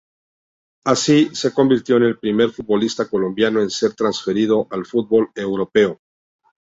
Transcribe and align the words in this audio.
Así, 0.83 1.29
se 1.35 1.53
convirtió 1.53 1.97
en 1.97 2.01
el 2.05 2.17
primer 2.17 2.49
futbolista 2.49 3.07
colombiano 3.07 3.61
en 3.61 3.69
ser 3.69 3.93
transferido 3.93 4.65
al 4.71 4.87
fútbol 4.87 5.29
europeo. 5.35 5.99